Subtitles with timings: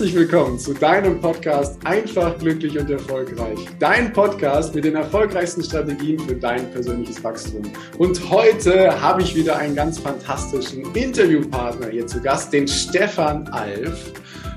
[0.00, 3.58] Herzlich willkommen zu deinem Podcast Einfach, glücklich und erfolgreich.
[3.78, 7.70] Dein Podcast mit den erfolgreichsten Strategien für dein persönliches Wachstum.
[7.98, 14.14] Und heute habe ich wieder einen ganz fantastischen Interviewpartner hier zu Gast, den Stefan Alf.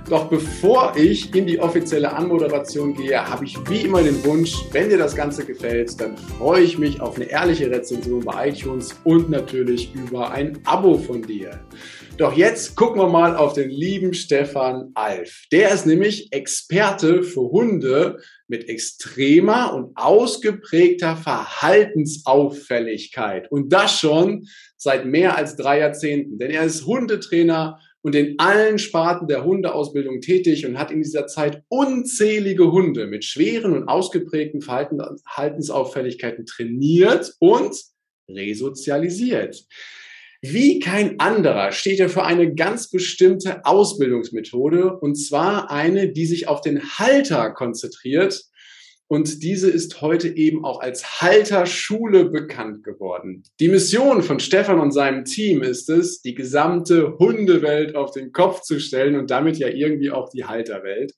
[0.09, 4.87] Doch bevor ich in die offizielle Anmoderation gehe, habe ich wie immer den Wunsch, wenn
[4.87, 9.29] dir das Ganze gefällt, dann freue ich mich auf eine ehrliche Rezension bei iTunes und
[9.29, 11.59] natürlich über ein Abo von dir.
[12.17, 15.45] Doch jetzt gucken wir mal auf den lieben Stefan Alf.
[15.51, 23.51] Der ist nämlich Experte für Hunde mit extremer und ausgeprägter Verhaltensauffälligkeit.
[23.51, 24.45] Und das schon
[24.77, 26.37] seit mehr als drei Jahrzehnten.
[26.37, 31.25] Denn er ist Hundetrainer und in allen Sparten der Hundeausbildung tätig und hat in dieser
[31.25, 37.75] Zeit unzählige Hunde mit schweren und ausgeprägten Verhaltensauffälligkeiten trainiert und
[38.29, 39.65] resozialisiert.
[40.45, 46.49] Wie kein anderer steht er für eine ganz bestimmte Ausbildungsmethode und zwar eine, die sich
[46.49, 48.43] auf den Halter konzentriert.
[49.07, 53.43] Und diese ist heute eben auch als Halterschule bekannt geworden.
[53.61, 58.63] Die Mission von Stefan und seinem Team ist es, die gesamte Hundewelt auf den Kopf
[58.63, 61.13] zu stellen und damit ja irgendwie auch die Halterwelt.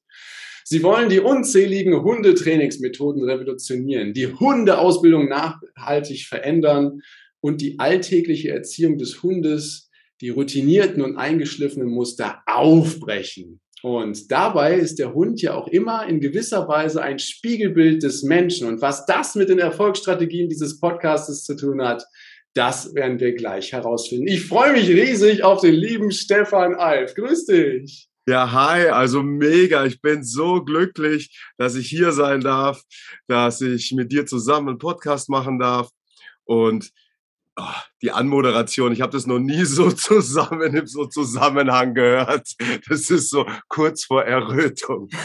[0.64, 7.02] Sie wollen die unzähligen Hundetrainingsmethoden revolutionieren, die Hundeausbildung nachhaltig verändern
[7.46, 13.62] und die alltägliche Erziehung des Hundes, die routinierten und eingeschliffenen Muster aufbrechen.
[13.84, 18.68] Und dabei ist der Hund ja auch immer in gewisser Weise ein Spiegelbild des Menschen.
[18.68, 22.04] Und was das mit den Erfolgsstrategien dieses Podcasts zu tun hat,
[22.56, 24.28] das werden wir gleich herausfinden.
[24.28, 27.14] Ich freue mich riesig auf den lieben Stefan Alf.
[27.14, 28.10] Grüß dich.
[28.28, 29.86] Ja, hi, also mega.
[29.86, 32.82] Ich bin so glücklich, dass ich hier sein darf,
[33.28, 35.92] dass ich mit dir zusammen einen Podcast machen darf.
[36.46, 36.92] Und
[38.02, 42.50] die Anmoderation, ich habe das noch nie so zusammen im so Zusammenhang gehört.
[42.90, 45.10] Das ist so kurz vor Errötung.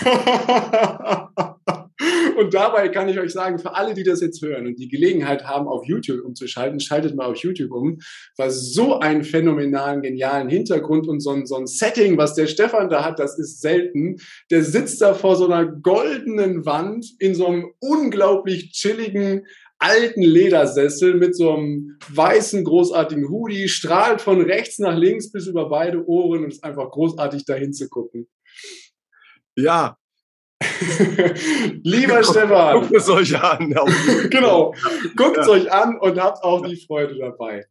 [2.39, 5.45] und dabei kann ich euch sagen, für alle, die das jetzt hören und die Gelegenheit
[5.45, 7.99] haben, auf YouTube umzuschalten, schaltet mal auf YouTube um,
[8.37, 12.89] weil so einen phänomenalen, genialen Hintergrund und so ein, so ein Setting, was der Stefan
[12.89, 14.17] da hat, das ist selten.
[14.51, 19.47] Der sitzt da vor so einer goldenen Wand in so einem unglaublich chilligen,
[19.81, 25.69] alten Ledersessel mit so einem weißen, großartigen Hoodie, strahlt von rechts nach links bis über
[25.69, 28.29] beide Ohren und ist einfach großartig dahin zu gucken.
[29.57, 29.97] Ja.
[31.83, 32.81] Lieber Stefan.
[32.81, 33.71] Guckt es euch an.
[34.31, 34.75] genau.
[35.17, 35.53] Guckt es ja.
[35.53, 37.65] euch an und habt auch die Freude dabei.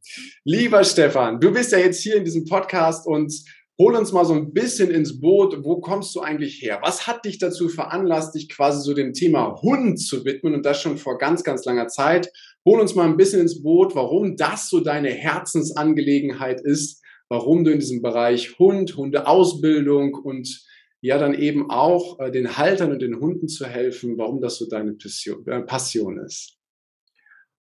[0.44, 3.31] Lieber Stefan, du bist ja jetzt hier in diesem Podcast und
[3.81, 5.63] Hol uns mal so ein bisschen ins Boot.
[5.63, 6.79] Wo kommst du eigentlich her?
[6.84, 10.81] Was hat dich dazu veranlasst, dich quasi so dem Thema Hund zu widmen und das
[10.81, 12.29] schon vor ganz, ganz langer Zeit?
[12.66, 17.72] Hol uns mal ein bisschen ins Boot, warum das so deine Herzensangelegenheit ist, warum du
[17.72, 20.61] in diesem Bereich Hund, Hundeausbildung und
[21.00, 24.67] ja dann eben auch äh, den Haltern und den Hunden zu helfen, warum das so
[24.67, 26.59] deine äh, Passion ist.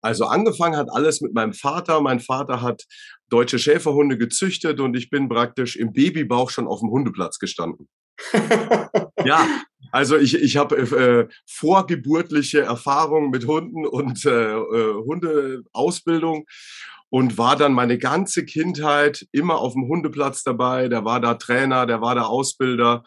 [0.05, 1.99] Also angefangen hat alles mit meinem Vater.
[1.99, 2.85] Mein Vater hat
[3.29, 7.87] deutsche Schäferhunde gezüchtet und ich bin praktisch im Babybauch schon auf dem Hundeplatz gestanden.
[9.25, 9.47] ja,
[9.91, 16.45] also ich, ich habe äh, vorgeburtliche Erfahrungen mit Hunden und äh, äh, Hundeausbildung
[17.09, 20.87] und war dann meine ganze Kindheit immer auf dem Hundeplatz dabei.
[20.87, 23.03] Der war da Trainer, der war da Ausbilder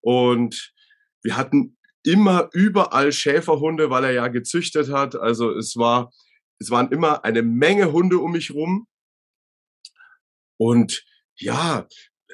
[0.00, 0.72] und
[1.22, 5.16] wir hatten immer überall Schäferhunde, weil er ja gezüchtet hat.
[5.16, 6.10] Also es war
[6.58, 8.86] es waren immer eine Menge Hunde um mich rum.
[10.64, 11.04] Und
[11.36, 11.86] ja,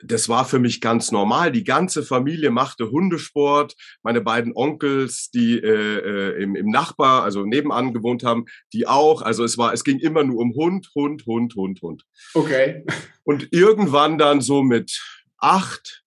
[0.05, 1.51] das war für mich ganz normal.
[1.51, 3.75] Die ganze Familie machte Hundesport.
[4.05, 9.23] Meine beiden Onkels, die äh, äh, im, im Nachbar, also nebenan gewohnt haben, die auch.
[9.23, 12.05] Also es war, es ging immer nur um Hund, Hund, Hund, Hund, Hund.
[12.35, 12.85] Okay.
[13.25, 15.03] Und irgendwann dann so mit
[15.39, 16.05] acht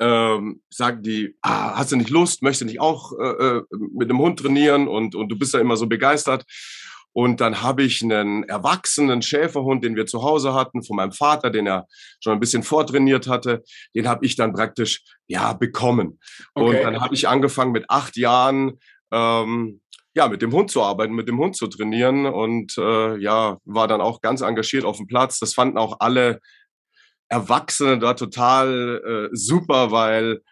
[0.00, 4.10] ähm, sagen die, ah, hast du nicht Lust, möchtest du nicht auch äh, äh, mit
[4.10, 6.44] einem Hund trainieren und, und du bist ja immer so begeistert.
[7.14, 11.48] Und dann habe ich einen erwachsenen Schäferhund, den wir zu Hause hatten, von meinem Vater,
[11.48, 11.86] den er
[12.20, 13.62] schon ein bisschen vortrainiert hatte.
[13.94, 16.18] Den habe ich dann praktisch ja bekommen.
[16.54, 16.66] Okay.
[16.66, 18.80] Und dann habe ich angefangen mit acht Jahren
[19.12, 19.80] ähm,
[20.14, 23.88] ja mit dem Hund zu arbeiten, mit dem Hund zu trainieren und äh, ja war
[23.88, 25.38] dann auch ganz engagiert auf dem Platz.
[25.38, 26.40] Das fanden auch alle
[27.28, 30.42] Erwachsene da total äh, super, weil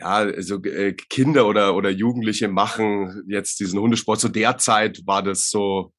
[0.00, 4.20] ja, also äh, Kinder oder, oder Jugendliche machen jetzt diesen Hundesport.
[4.20, 5.92] Zu der Zeit war das so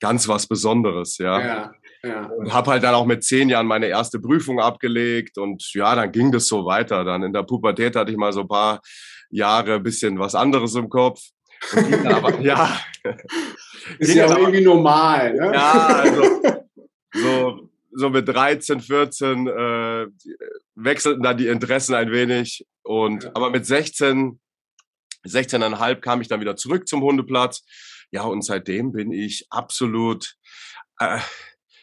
[0.00, 1.40] ganz was Besonderes, ja.
[1.40, 1.72] ja,
[2.02, 2.26] ja.
[2.26, 6.12] Und habe halt dann auch mit zehn Jahren meine erste Prüfung abgelegt und ja, dann
[6.12, 7.04] ging das so weiter.
[7.04, 8.80] Dann in der Pubertät hatte ich mal so ein paar
[9.30, 11.20] Jahre ein bisschen was anderes im Kopf.
[12.04, 12.78] aber, ja.
[13.98, 15.52] Ist ja auch irgendwie normal, ne?
[15.54, 16.22] Ja, also
[17.12, 20.06] so so mit 13, 14 äh,
[20.74, 22.66] wechselten dann die Interessen ein wenig.
[22.82, 23.30] Und, ja.
[23.34, 24.40] aber mit 16,
[25.26, 27.64] 16,5 kam ich dann wieder zurück zum Hundeplatz.
[28.10, 30.36] Ja, und seitdem bin ich absolut
[31.00, 31.18] äh,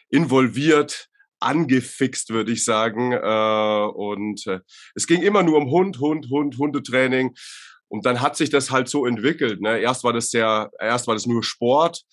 [0.10, 1.10] involviert,
[1.40, 3.12] angefixt, würde ich sagen.
[3.12, 4.60] Äh, und äh,
[4.96, 7.36] es ging immer nur um Hund, Hund, Hund, Hundetraining.
[7.88, 9.62] Und dann hat sich das halt so entwickelt.
[9.62, 9.80] Ne?
[9.80, 12.04] Erst war das sehr, erst war das nur Sport.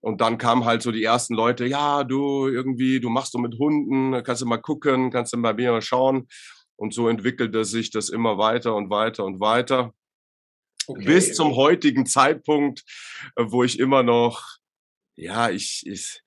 [0.00, 3.58] Und dann kamen halt so die ersten Leute, ja, du irgendwie, du machst so mit
[3.58, 6.28] Hunden, kannst du mal gucken, kannst du mal mir mal schauen.
[6.76, 9.92] Und so entwickelte sich das immer weiter und weiter und weiter.
[10.86, 11.04] Okay.
[11.04, 12.84] Bis zum heutigen Zeitpunkt,
[13.36, 14.44] äh, wo ich immer noch,
[15.16, 16.22] ja, ich, ich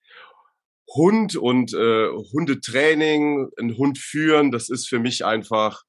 [0.93, 5.83] Hund und äh, Hundetraining, einen Hund führen, das ist für mich einfach,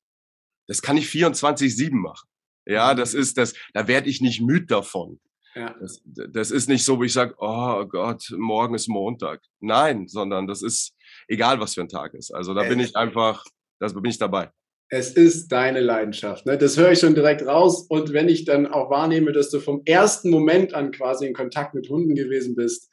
[0.69, 2.29] das kann ich 24-7 machen.
[2.67, 2.99] Ja, mhm.
[2.99, 5.21] das ist das, da werde ich nicht müde davon.
[5.55, 5.75] Ja.
[5.81, 9.41] Das, das ist nicht so, wo ich sage, oh Gott, morgen ist Montag.
[9.61, 10.95] Nein, sondern das ist
[11.29, 12.31] egal, was für ein Tag ist.
[12.31, 13.45] Also da bin ich einfach,
[13.79, 14.51] da bin ich dabei.
[14.89, 16.45] Es ist deine Leidenschaft.
[16.45, 16.59] Ne?
[16.59, 17.87] Das höre ich schon direkt raus.
[17.89, 21.75] Und wenn ich dann auch wahrnehme, dass du vom ersten Moment an quasi in Kontakt
[21.75, 22.91] mit Hunden gewesen bist,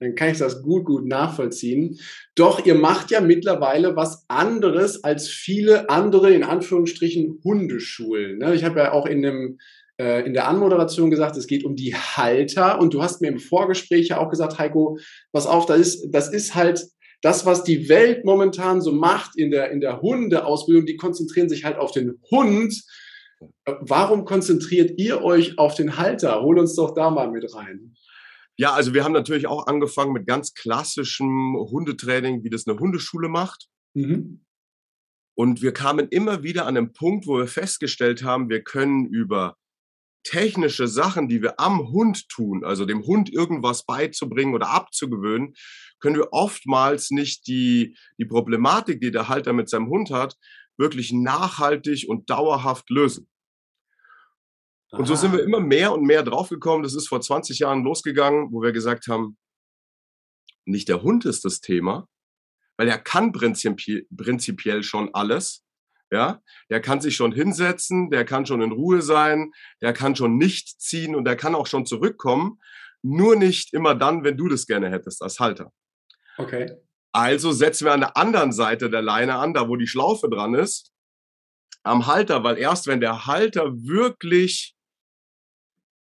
[0.00, 1.98] dann kann ich das gut, gut nachvollziehen.
[2.34, 8.38] Doch ihr macht ja mittlerweile was anderes als viele andere, in Anführungsstrichen, Hundeschulen.
[8.38, 8.54] Ne?
[8.54, 9.58] Ich habe ja auch in, dem,
[10.00, 12.80] äh, in der Anmoderation gesagt, es geht um die Halter.
[12.80, 14.98] Und du hast mir im Vorgespräch ja auch gesagt, Heiko,
[15.32, 16.84] pass auf, das ist, das ist halt
[17.22, 21.64] das, was die Welt momentan so macht in der, in der Hundeausbildung, die konzentrieren sich
[21.64, 22.74] halt auf den Hund.
[23.64, 26.42] Warum konzentriert ihr euch auf den Halter?
[26.42, 27.94] Hol uns doch da mal mit rein.
[28.56, 33.28] Ja, also wir haben natürlich auch angefangen mit ganz klassischem Hundetraining, wie das eine Hundeschule
[33.28, 33.68] macht.
[33.94, 34.44] Mhm.
[35.34, 39.56] Und wir kamen immer wieder an den Punkt, wo wir festgestellt haben, wir können über
[40.22, 45.54] technische Sachen, die wir am Hund tun, also dem Hund irgendwas beizubringen oder abzugewöhnen,
[46.00, 50.36] können wir oftmals nicht die, die Problematik, die der Halter mit seinem Hund hat,
[50.76, 53.28] wirklich nachhaltig und dauerhaft lösen.
[54.90, 56.82] Und so sind wir immer mehr und mehr draufgekommen.
[56.82, 59.38] Das ist vor 20 Jahren losgegangen, wo wir gesagt haben,
[60.66, 62.08] nicht der Hund ist das Thema,
[62.76, 65.64] weil er kann prinzipiell schon alles.
[66.12, 69.50] Ja, der kann sich schon hinsetzen, der kann schon in Ruhe sein,
[69.80, 72.60] der kann schon nicht ziehen und der kann auch schon zurückkommen.
[73.02, 75.72] Nur nicht immer dann, wenn du das gerne hättest als Halter.
[76.36, 76.70] Okay.
[77.12, 80.54] Also setzen wir an der anderen Seite der Leine an, da wo die Schlaufe dran
[80.54, 80.92] ist,
[81.82, 84.76] am Halter, weil erst wenn der Halter wirklich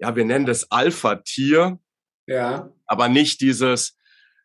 [0.01, 1.79] ja, wir nennen das Alpha-Tier.
[2.27, 2.73] Ja.
[2.87, 3.97] Aber nicht dieses,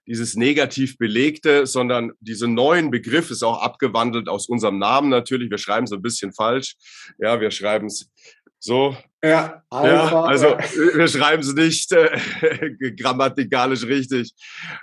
[0.07, 5.51] dieses negativ belegte, sondern diese neuen Begriff ist auch abgewandelt aus unserem Namen natürlich.
[5.51, 6.77] Wir schreiben es ein bisschen falsch.
[7.19, 8.11] Ja, wir schreiben es
[8.59, 8.97] so.
[9.23, 14.33] Ja, ja also wir schreiben es nicht äh, grammatikalisch richtig.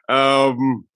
[0.10, 0.88] Ähm,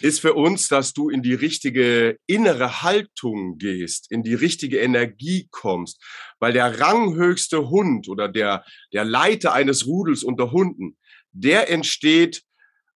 [0.00, 5.48] ist für uns, dass du in die richtige innere Haltung gehst, in die richtige Energie
[5.50, 6.02] kommst,
[6.40, 10.96] weil der ranghöchste Hund oder der, der Leiter eines Rudels unter Hunden,
[11.32, 12.42] der entsteht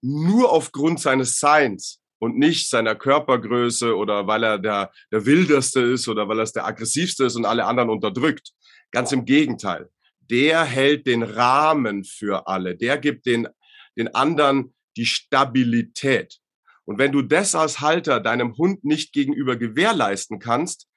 [0.03, 6.09] nur aufgrund seines Seins und nicht seiner Körpergröße oder weil er der, der wildeste ist
[6.09, 8.53] oder weil er der aggressivste ist und alle anderen unterdrückt.
[8.91, 9.89] Ganz im Gegenteil.
[10.31, 12.77] Der hält den Rahmen für alle.
[12.77, 13.49] Der gibt den,
[13.97, 16.39] den anderen die Stabilität.
[16.85, 20.89] Und wenn du das als Halter deinem Hund nicht gegenüber gewährleisten kannst,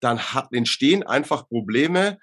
[0.00, 2.18] dann hat, entstehen einfach Probleme,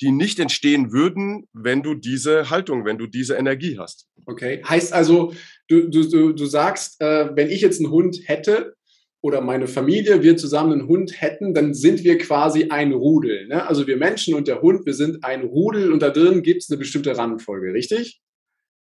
[0.00, 4.08] die nicht entstehen würden, wenn du diese Haltung, wenn du diese Energie hast.
[4.26, 5.34] Okay, heißt also,
[5.68, 8.74] du, du, du sagst, äh, wenn ich jetzt einen Hund hätte
[9.22, 13.46] oder meine Familie, wir zusammen einen Hund hätten, dann sind wir quasi ein Rudel.
[13.46, 13.66] Ne?
[13.66, 16.70] Also wir Menschen und der Hund, wir sind ein Rudel und da drin gibt es
[16.70, 18.20] eine bestimmte Randfolge, richtig?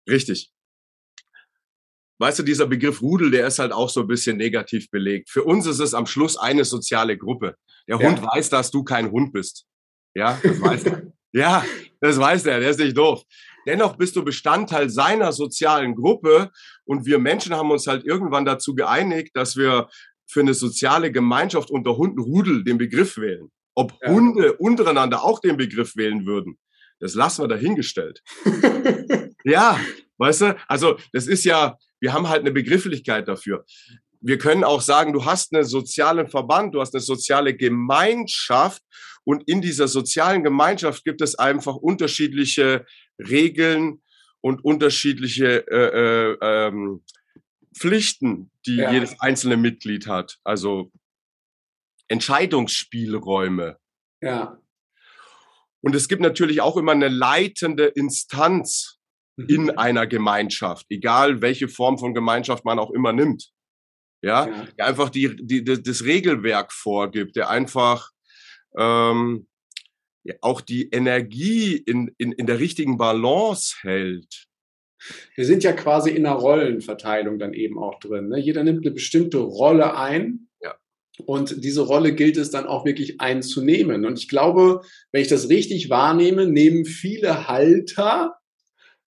[0.09, 0.51] Richtig
[2.21, 5.29] weißt du, dieser Begriff Rudel, der ist halt auch so ein bisschen negativ belegt.
[5.29, 7.55] Für uns ist es am Schluss eine soziale Gruppe.
[7.87, 8.07] Der ja.
[8.07, 9.65] Hund weiß, dass du kein Hund bist.
[10.13, 11.01] Ja, das weiß er.
[11.33, 11.63] Ja,
[11.99, 13.23] das weiß er, der ist nicht doof.
[13.65, 16.51] Dennoch bist du Bestandteil seiner sozialen Gruppe
[16.83, 19.87] und wir Menschen haben uns halt irgendwann dazu geeinigt, dass wir
[20.27, 23.51] für eine soziale Gemeinschaft unter Hunden Rudel den Begriff wählen.
[23.75, 24.09] Ob ja.
[24.09, 26.57] Hunde untereinander auch den Begriff wählen würden,
[26.99, 28.21] das lassen wir dahingestellt.
[29.43, 29.79] ja,
[30.17, 33.65] weißt du, also das ist ja, wir haben halt eine Begrifflichkeit dafür.
[34.21, 38.83] Wir können auch sagen, du hast einen sozialen Verband, du hast eine soziale Gemeinschaft
[39.23, 42.85] und in dieser sozialen Gemeinschaft gibt es einfach unterschiedliche
[43.19, 44.01] Regeln
[44.41, 47.03] und unterschiedliche äh, äh, ähm,
[47.75, 48.91] Pflichten, die ja.
[48.91, 50.37] jedes einzelne Mitglied hat.
[50.43, 50.91] Also
[52.07, 53.77] Entscheidungsspielräume.
[54.21, 54.59] Ja.
[55.81, 58.99] Und es gibt natürlich auch immer eine leitende Instanz
[59.47, 59.77] in mhm.
[59.77, 63.51] einer Gemeinschaft, egal welche Form von Gemeinschaft man auch immer nimmt.
[64.21, 64.67] Ja, ja.
[64.77, 68.11] der einfach die, die, das Regelwerk vorgibt, der einfach
[68.77, 69.47] ähm,
[70.23, 74.47] ja, auch die Energie in, in, in der richtigen Balance hält.
[75.35, 78.29] Wir sind ja quasi in einer Rollenverteilung dann eben auch drin.
[78.29, 78.39] Ne?
[78.39, 80.47] Jeder nimmt eine bestimmte Rolle ein.
[80.61, 80.75] Ja.
[81.25, 84.05] Und diese Rolle gilt es dann auch wirklich einzunehmen.
[84.05, 88.35] Und ich glaube, wenn ich das richtig wahrnehme, nehmen viele Halter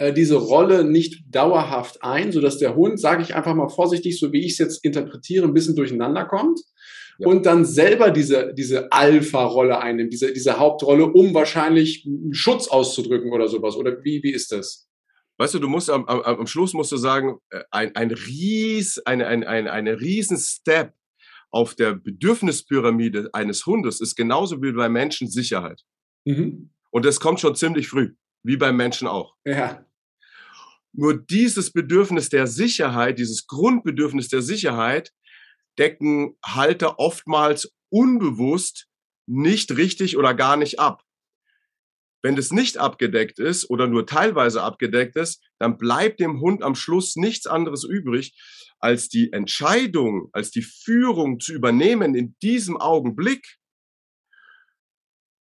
[0.00, 4.32] äh, diese Rolle nicht dauerhaft ein, sodass der Hund, sage ich einfach mal vorsichtig, so
[4.32, 6.58] wie ich es jetzt interpretiere, ein bisschen durcheinander kommt
[7.18, 7.28] ja.
[7.28, 13.46] und dann selber diese, diese Alpha-Rolle einnimmt, diese, diese Hauptrolle, um wahrscheinlich Schutz auszudrücken oder
[13.48, 13.76] sowas.
[13.76, 14.88] Oder wie, wie ist das?
[15.36, 19.00] Weißt du, du musst am, am, am Schluss musst du sagen, äh, ein, ein Ries,
[19.04, 20.94] eine, ein, ein, eine riesen Step
[21.50, 25.82] auf der Bedürfnispyramide eines Hundes ist genauso wie bei Menschen Sicherheit.
[26.24, 26.70] Mhm.
[26.90, 29.34] Und das kommt schon ziemlich früh, wie beim Menschen auch.
[29.44, 29.84] Ja.
[30.92, 35.12] Nur dieses Bedürfnis der Sicherheit, dieses Grundbedürfnis der Sicherheit,
[35.78, 38.88] decken Halter oftmals unbewusst
[39.26, 41.04] nicht richtig oder gar nicht ab.
[42.22, 46.74] Wenn das nicht abgedeckt ist oder nur teilweise abgedeckt ist, dann bleibt dem Hund am
[46.74, 48.36] Schluss nichts anderes übrig,
[48.78, 53.56] als die Entscheidung, als die Führung zu übernehmen in diesem Augenblick.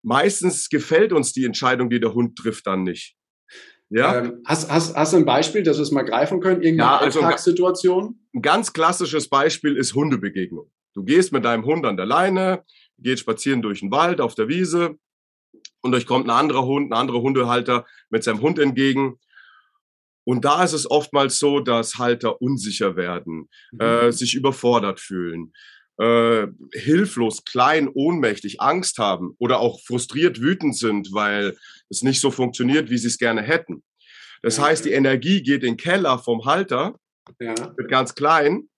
[0.04, 3.17] Meistens gefällt uns die Entscheidung, die der Hund trifft, dann nicht.
[3.90, 4.18] Ja.
[4.18, 6.62] Ähm, hast, hast, hast du ein Beispiel, dass wir es mal greifen können?
[6.62, 8.18] Irgendeine ja, also Alltagssituation?
[8.34, 10.70] Ein ganz klassisches Beispiel ist Hundebegegnung.
[10.94, 12.64] Du gehst mit deinem Hund an der Leine,
[12.98, 14.96] geht spazieren durch den Wald auf der Wiese
[15.80, 19.18] und euch kommt ein anderer Hund, ein anderer Hundehalter mit seinem Hund entgegen.
[20.24, 23.80] Und da ist es oftmals so, dass Halter unsicher werden, mhm.
[23.80, 25.52] äh, sich überfordert fühlen,
[25.98, 31.56] äh, hilflos, klein, ohnmächtig, Angst haben oder auch frustriert wütend sind, weil
[31.90, 33.82] es nicht so funktioniert, wie sie es gerne hätten.
[34.42, 34.64] Das ja.
[34.64, 36.94] heißt, die Energie geht in den Keller vom Halter,
[37.40, 37.76] ja.
[37.76, 38.68] wird ganz klein,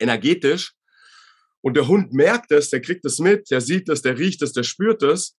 [0.00, 0.74] energetisch.
[1.60, 4.52] Und der Hund merkt es, der kriegt es mit, der sieht es, der riecht es,
[4.52, 5.36] der spürt es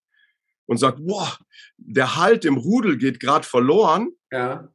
[0.68, 1.38] und sagt, boah,
[1.78, 4.10] der Halt im Rudel geht gerade verloren.
[4.32, 4.72] Ja.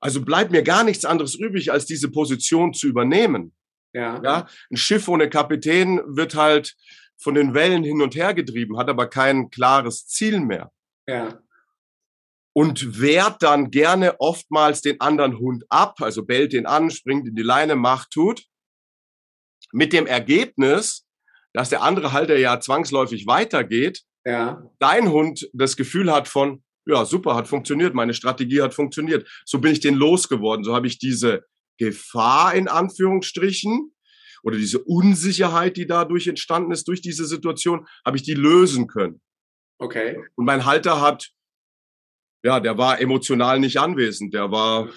[0.00, 3.52] Also bleibt mir gar nichts anderes übrig, als diese Position zu übernehmen.
[3.92, 4.20] Ja.
[4.22, 4.48] ja.
[4.70, 6.76] Ein Schiff ohne Kapitän wird halt
[7.18, 10.72] von den Wellen hin und her getrieben, hat aber kein klares Ziel mehr.
[11.06, 11.40] Ja.
[12.54, 17.34] Und wehrt dann gerne oftmals den anderen Hund ab, also bellt den an, springt in
[17.34, 18.44] die Leine, macht, tut.
[19.72, 21.06] Mit dem Ergebnis,
[21.54, 24.62] dass der andere Halter ja zwangsläufig weitergeht, ja.
[24.78, 29.28] dein Hund das Gefühl hat von, ja, super, hat funktioniert, meine Strategie hat funktioniert.
[29.46, 30.64] So bin ich den losgeworden.
[30.64, 31.44] So habe ich diese
[31.78, 33.92] Gefahr in Anführungsstrichen
[34.42, 39.20] oder diese Unsicherheit, die dadurch entstanden ist, durch diese Situation, habe ich die lösen können.
[39.78, 40.22] Okay.
[40.34, 41.30] Und mein Halter hat,
[42.42, 44.34] ja, der war emotional nicht anwesend.
[44.34, 44.90] Der war.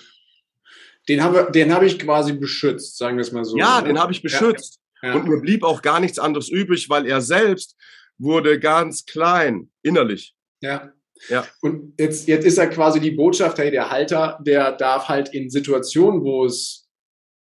[1.07, 3.57] Den habe, den habe ich quasi beschützt, sagen wir es mal so.
[3.57, 3.89] Ja, ne?
[3.89, 4.79] den habe ich beschützt.
[5.01, 5.09] Ja.
[5.09, 5.15] Ja.
[5.15, 7.75] Und mir blieb auch gar nichts anderes übrig, weil er selbst
[8.17, 10.35] wurde ganz klein, innerlich.
[10.61, 10.93] Ja.
[11.29, 11.47] Ja.
[11.61, 15.49] Und jetzt, jetzt ist er quasi die Botschaft, hey, der Halter, der darf halt in
[15.49, 16.89] Situationen, wo es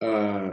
[0.00, 0.06] äh,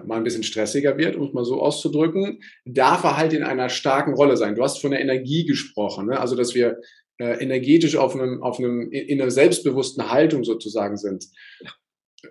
[0.03, 3.69] mal ein bisschen stressiger wird, um es mal so auszudrücken, darf er halt in einer
[3.69, 4.55] starken Rolle sein.
[4.55, 6.19] Du hast von der Energie gesprochen, ne?
[6.19, 6.79] also dass wir
[7.17, 11.25] äh, energetisch auf einem, auf einem, in einer selbstbewussten Haltung sozusagen sind.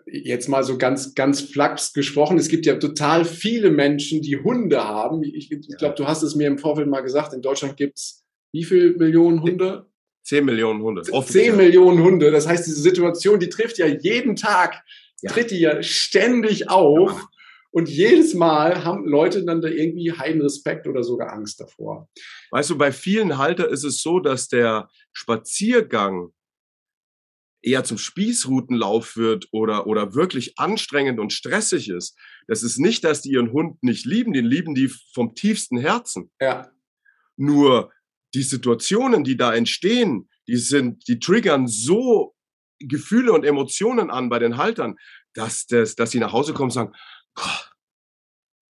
[0.07, 2.39] Jetzt mal so ganz, ganz flachs gesprochen.
[2.39, 5.23] Es gibt ja total viele Menschen, die Hunde haben.
[5.23, 8.25] Ich, ich glaube, du hast es mir im Vorfeld mal gesagt, in Deutschland gibt es
[8.53, 9.90] wie viele Millionen Hunde?
[10.23, 11.03] 10 Millionen Hunde.
[11.03, 12.31] 10 Millionen Hunde.
[12.31, 14.83] Das heißt, diese Situation, die trifft ja jeden Tag,
[15.23, 15.31] ja.
[15.33, 17.13] tritt die ja ständig auf.
[17.13, 17.29] Ja.
[17.73, 22.09] Und jedes Mal haben Leute dann da irgendwie heiden Respekt oder sogar Angst davor.
[22.51, 26.33] Weißt du, bei vielen Halter ist es so, dass der Spaziergang
[27.63, 32.19] eher zum Spießrutenlauf wird oder, oder wirklich anstrengend und stressig ist.
[32.49, 36.31] Das ist nicht, dass die ihren Hund nicht lieben, den lieben die vom tiefsten Herzen.
[36.41, 36.71] Ja.
[37.37, 37.93] Nur
[38.35, 42.35] die Situationen, die da entstehen, die sind, die triggern so
[42.81, 44.97] Gefühle und Emotionen an bei den Haltern,
[45.35, 46.93] dass, das, dass sie nach Hause kommen und sagen,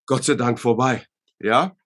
[0.06, 1.06] Gott sei Dank vorbei.
[1.38, 1.76] Ja?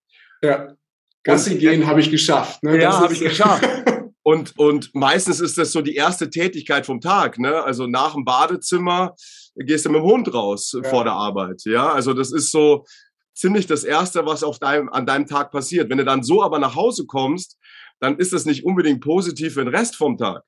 [0.42, 0.74] Ja.
[1.22, 2.62] Gassi gehen habe ich geschafft.
[2.62, 2.80] Ne?
[2.80, 3.64] Ja, habe ich geschafft.
[4.26, 7.38] Und, und meistens ist das so die erste Tätigkeit vom Tag.
[7.38, 7.62] Ne?
[7.62, 9.14] Also nach dem Badezimmer
[9.54, 10.88] gehst du mit dem Hund raus ja.
[10.88, 11.60] vor der Arbeit.
[11.66, 12.86] Ja, also das ist so
[13.34, 15.90] ziemlich das Erste, was auf deinem, an deinem Tag passiert.
[15.90, 17.58] Wenn du dann so aber nach Hause kommst,
[18.00, 20.42] dann ist das nicht unbedingt positiv für den Rest vom Tag.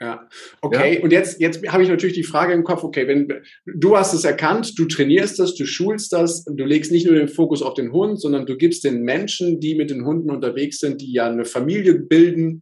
[0.00, 0.28] Ja,
[0.60, 0.96] okay.
[0.96, 1.02] Ja?
[1.02, 3.28] Und jetzt, jetzt habe ich natürlich die Frage im Kopf, okay, wenn
[3.64, 7.28] du hast es erkannt, du trainierst das, du schulst das, du legst nicht nur den
[7.28, 11.00] Fokus auf den Hund, sondern du gibst den Menschen, die mit den Hunden unterwegs sind,
[11.00, 12.60] die ja eine Familie bilden,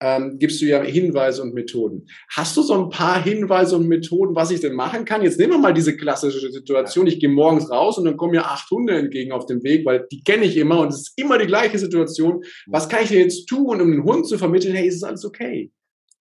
[0.00, 2.06] ähm, gibst du ja Hinweise und Methoden.
[2.30, 5.22] Hast du so ein paar Hinweise und Methoden, was ich denn machen kann?
[5.22, 7.06] Jetzt nehmen wir mal diese klassische Situation.
[7.06, 10.06] Ich gehe morgens raus und dann kommen mir acht Hunde entgegen auf dem Weg, weil
[10.10, 12.42] die kenne ich immer und es ist immer die gleiche Situation.
[12.66, 15.24] Was kann ich denn jetzt tun, um den Hund zu vermitteln, hey, ist es alles
[15.24, 15.70] okay?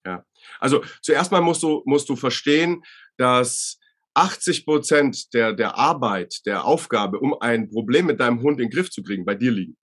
[0.05, 0.25] Ja,
[0.59, 2.83] also zuerst mal musst du, musst du verstehen,
[3.17, 3.79] dass
[4.13, 8.71] 80 Prozent der, der Arbeit, der Aufgabe, um ein Problem mit deinem Hund in den
[8.71, 9.77] Griff zu kriegen, bei dir liegen.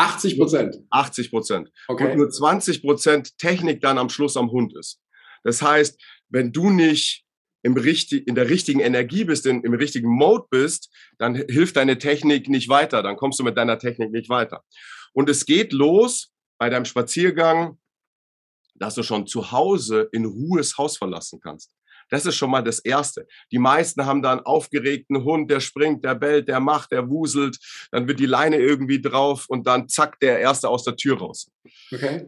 [0.00, 0.76] 80 Prozent.
[0.90, 1.70] 80 Prozent.
[1.88, 2.10] Okay.
[2.10, 5.00] Und nur 20 Prozent Technik dann am Schluss am Hund ist.
[5.44, 7.24] Das heißt, wenn du nicht
[7.62, 11.98] im richtig, in der richtigen Energie bist, in, im richtigen Mode bist, dann hilft deine
[11.98, 13.02] Technik nicht weiter.
[13.02, 14.64] Dann kommst du mit deiner Technik nicht weiter.
[15.12, 17.78] Und es geht los bei deinem Spaziergang,
[18.76, 21.74] dass du schon zu Hause in Ruhe das Haus verlassen kannst.
[22.10, 23.26] Das ist schon mal das Erste.
[23.52, 27.58] Die meisten haben da einen aufgeregten Hund, der springt, der bellt, der macht, der wuselt,
[27.92, 31.50] dann wird die Leine irgendwie drauf und dann zack, der Erste aus der Tür raus.
[31.92, 32.26] Okay.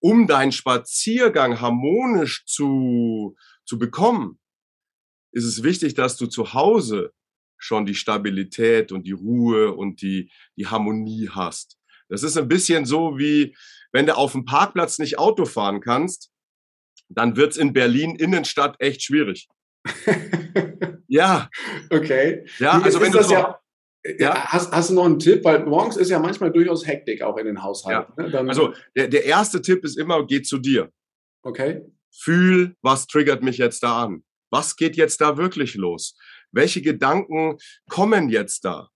[0.00, 4.38] Um deinen Spaziergang harmonisch zu, zu bekommen,
[5.32, 7.12] ist es wichtig, dass du zu Hause
[7.58, 11.76] schon die Stabilität und die Ruhe und die, die Harmonie hast.
[12.08, 13.54] Das ist ein bisschen so wie,
[13.92, 16.30] wenn du auf dem Parkplatz nicht Auto fahren kannst,
[17.10, 19.48] dann wird's in Berlin Innenstadt echt schwierig.
[21.08, 21.50] ja.
[21.90, 22.46] Okay.
[22.58, 23.60] Ja, also wenn du so, ja,
[24.18, 24.44] ja.
[24.46, 25.44] Hast, hast du noch einen Tipp?
[25.44, 28.12] Weil morgens ist ja manchmal durchaus Hektik auch in den Haushalten.
[28.16, 28.42] Ja.
[28.42, 28.48] Ne?
[28.48, 30.90] also der, der erste Tipp ist immer, geh zu dir.
[31.42, 31.82] Okay.
[32.12, 34.24] Fühl, was triggert mich jetzt da an?
[34.50, 36.16] Was geht jetzt da wirklich los?
[36.52, 38.88] Welche Gedanken kommen jetzt da?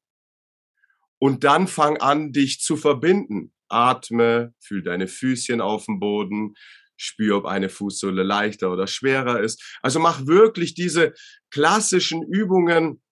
[1.18, 3.52] Und dann fang an, dich zu verbinden.
[3.68, 6.54] Atme, fühl deine Füßchen auf dem Boden,
[6.96, 9.78] spür, ob eine Fußsohle leichter oder schwerer ist.
[9.82, 11.14] Also mach wirklich diese
[11.50, 13.02] klassischen Übungen,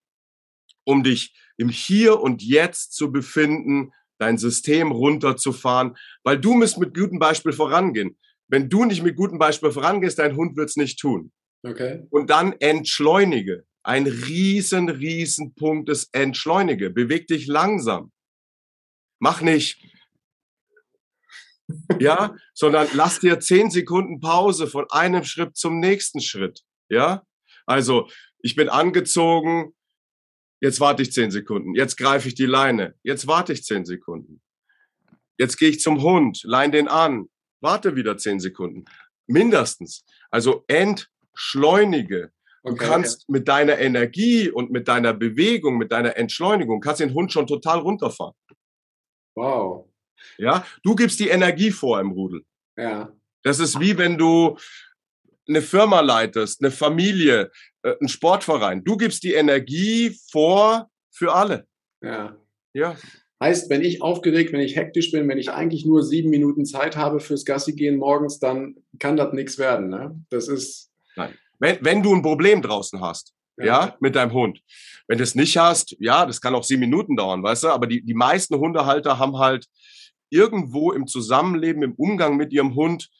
[0.84, 6.94] um dich im Hier und Jetzt zu befinden, dein System runterzufahren, weil du musst mit
[6.94, 8.18] gutem Beispiel vorangehen.
[8.48, 11.32] Wenn du nicht mit gutem Beispiel vorangehst, dein Hund wird es nicht tun.
[11.64, 12.06] Okay.
[12.10, 13.64] Und dann entschleunige.
[13.84, 16.90] Ein riesen, riesen Punkt ist entschleunige.
[16.90, 18.12] Beweg dich langsam.
[19.18, 19.91] Mach nicht
[21.98, 27.24] ja, sondern lass dir zehn Sekunden Pause von einem Schritt zum nächsten Schritt, ja.
[27.66, 28.08] Also
[28.40, 29.74] ich bin angezogen,
[30.60, 34.42] jetzt warte ich zehn Sekunden, jetzt greife ich die Leine, jetzt warte ich zehn Sekunden,
[35.38, 37.28] jetzt gehe ich zum Hund, leine den an,
[37.60, 38.84] warte wieder zehn Sekunden,
[39.26, 40.04] mindestens.
[40.30, 42.32] Also entschleunige.
[42.64, 43.24] Du okay, kannst ja.
[43.28, 47.80] mit deiner Energie und mit deiner Bewegung, mit deiner Entschleunigung, kannst den Hund schon total
[47.80, 48.34] runterfahren.
[49.34, 49.91] Wow.
[50.38, 52.42] Ja, du gibst die Energie vor im Rudel.
[52.76, 53.12] Ja.
[53.42, 54.56] Das ist wie wenn du
[55.48, 57.50] eine Firma leitest, eine Familie,
[57.82, 58.84] äh, einen Sportverein.
[58.84, 61.66] Du gibst die Energie vor für alle.
[62.02, 62.36] Ja.
[62.72, 62.96] Ja.
[63.40, 66.96] Heißt, wenn ich aufgeregt, wenn ich hektisch bin, wenn ich eigentlich nur sieben Minuten Zeit
[66.96, 69.88] habe fürs Gassi gehen morgens, dann kann das nichts werden.
[69.88, 70.24] Ne?
[70.30, 70.92] Das ist.
[71.16, 71.34] Nein.
[71.58, 73.64] Wenn, wenn du ein Problem draußen hast, ja.
[73.64, 73.96] ja.
[74.00, 74.60] mit deinem Hund.
[75.08, 77.86] Wenn du es nicht hast, ja, das kann auch sieben Minuten dauern, weißt du, aber
[77.86, 79.66] die, die meisten Hundehalter haben halt
[80.32, 83.10] irgendwo im Zusammenleben, im Umgang mit ihrem Hund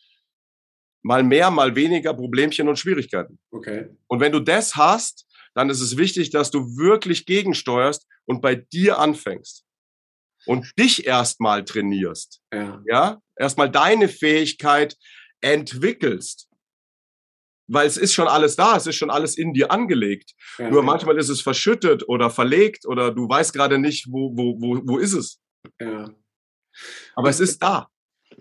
[1.03, 3.39] mal mehr, mal weniger Problemchen und Schwierigkeiten.
[3.51, 3.91] Okay.
[4.07, 8.55] Und wenn du das hast, dann ist es wichtig, dass du wirklich gegensteuerst und bei
[8.55, 9.65] dir anfängst
[10.47, 12.41] und dich erstmal trainierst.
[12.53, 12.83] Ja.
[12.87, 13.21] ja?
[13.37, 14.97] Erstmal deine Fähigkeit
[15.41, 16.49] entwickelst.
[17.69, 20.33] Weil es ist schon alles da, es ist schon alles in dir angelegt.
[20.59, 24.61] Ja, Nur manchmal ist es verschüttet oder verlegt oder du weißt gerade nicht, wo, wo,
[24.61, 25.41] wo, wo ist es.
[25.81, 26.11] Ja.
[27.15, 27.89] Aber es ist da.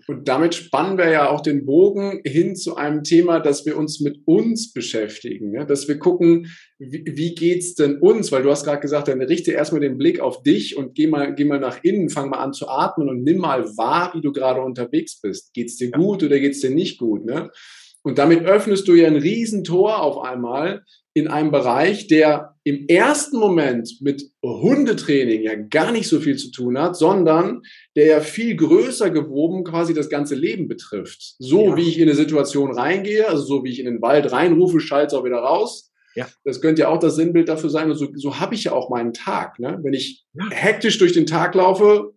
[0.08, 4.00] Und damit spannen wir ja auch den Bogen hin zu einem Thema, dass wir uns
[4.00, 5.64] mit uns beschäftigen, ja?
[5.64, 8.32] dass wir gucken, wie, wie geht's denn uns?
[8.32, 11.34] Weil du hast gerade gesagt, dann richte erstmal den Blick auf dich und geh mal,
[11.34, 14.32] geh mal nach innen, fang mal an zu atmen und nimm mal wahr, wie du
[14.32, 15.52] gerade unterwegs bist.
[15.54, 17.24] Geht's dir gut oder geht's dir nicht gut?
[17.24, 17.50] Ne?
[18.02, 23.38] Und damit öffnest du ja ein Riesentor auf einmal in einem Bereich, der im ersten
[23.38, 27.62] Moment mit Hundetraining ja gar nicht so viel zu tun hat, sondern
[27.96, 31.34] der ja viel größer gewoben quasi das ganze Leben betrifft.
[31.38, 31.76] So ja.
[31.76, 35.08] wie ich in eine Situation reingehe, also so wie ich in den Wald reinrufe, schalte
[35.08, 35.90] es auch wieder raus.
[36.14, 36.28] Ja.
[36.44, 37.90] Das könnte ja auch das Sinnbild dafür sein.
[37.90, 39.58] Und so, so habe ich ja auch meinen Tag.
[39.58, 39.80] Ne?
[39.82, 40.50] Wenn ich ja.
[40.50, 42.12] hektisch durch den Tag laufe,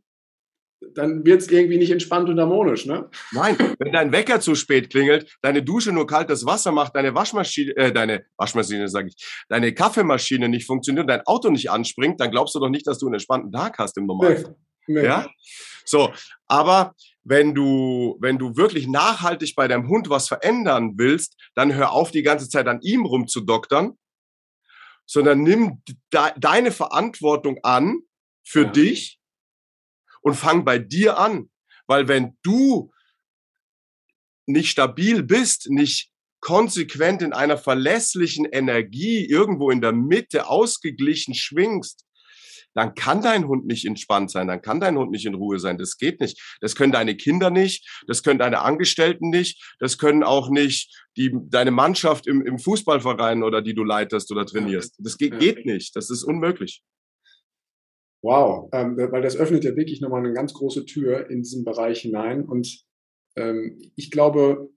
[0.93, 3.09] dann wird es irgendwie nicht entspannt und harmonisch, ne?
[3.31, 7.75] Nein, wenn dein Wecker zu spät klingelt, deine Dusche nur kaltes Wasser macht, deine Waschmaschine,
[7.75, 12.55] äh, deine Waschmaschine sage ich, deine Kaffeemaschine nicht funktioniert, dein Auto nicht anspringt, dann glaubst
[12.55, 14.55] du doch nicht, dass du einen entspannten Tag hast im Normalfall.
[14.87, 15.05] Nee, nee.
[15.05, 15.27] Ja?
[15.85, 16.11] So,
[16.47, 21.91] aber wenn du, wenn du wirklich nachhaltig bei deinem Hund was verändern willst, dann hör
[21.91, 23.97] auf, die ganze Zeit an ihm rumzudoktern,
[25.05, 25.95] sondern nimm de
[26.37, 27.99] deine Verantwortung an
[28.43, 28.71] für ja.
[28.71, 29.19] dich
[30.25, 31.49] und fang bei dir an.
[31.85, 32.91] Weil wenn du
[34.47, 36.09] nicht stabil bist, nicht
[36.39, 42.05] konsequent in einer verlässlichen Energie irgendwo in der Mitte ausgeglichen schwingst,
[42.73, 45.77] dann kann dein Hund nicht entspannt sein, dann kann dein Hund nicht in Ruhe sein.
[45.77, 46.57] Das geht nicht.
[46.59, 51.31] Das können deine Kinder nicht, das können deine Angestellten nicht, das können auch nicht die,
[51.33, 54.95] deine Mannschaft im, im Fußballverein oder die du leitest oder trainierst.
[54.99, 55.95] Das geht, geht nicht.
[55.95, 56.83] Das ist unmöglich.
[58.25, 61.99] Wow, ähm, weil das öffnet ja wirklich nochmal eine ganz große Tür in diesen Bereich
[61.99, 62.43] hinein.
[62.43, 62.83] Und
[63.35, 64.71] ähm, ich glaube,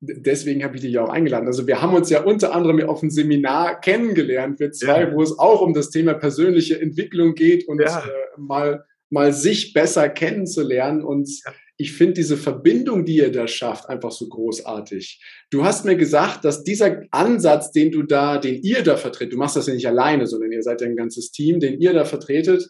[0.00, 1.46] deswegen habe ich dich ja auch eingeladen.
[1.46, 5.12] Also wir haben uns ja unter anderem auf einem Seminar kennengelernt, wir zwei, ja.
[5.14, 7.98] wo es auch um das Thema persönliche Entwicklung geht und ja.
[7.98, 11.04] äh, mal, mal sich besser kennenzulernen.
[11.04, 11.52] Und ja.
[11.80, 15.22] Ich finde diese Verbindung, die ihr da schafft, einfach so großartig.
[15.50, 19.38] Du hast mir gesagt, dass dieser Ansatz, den du da, den ihr da vertretet, du
[19.38, 22.04] machst das ja nicht alleine, sondern ihr seid ja ein ganzes Team, den ihr da
[22.04, 22.68] vertretet,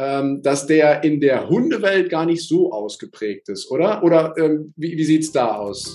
[0.00, 4.02] ähm, dass der in der Hundewelt gar nicht so ausgeprägt ist, oder?
[4.02, 5.94] Oder ähm, wie, wie sieht's da aus?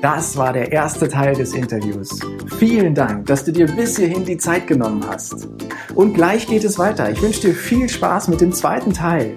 [0.00, 2.20] Das war der erste Teil des Interviews.
[2.58, 5.48] Vielen Dank, dass du dir bis hierhin die Zeit genommen hast.
[5.96, 7.10] Und gleich geht es weiter.
[7.10, 9.34] Ich wünsche dir viel Spaß mit dem zweiten Teil.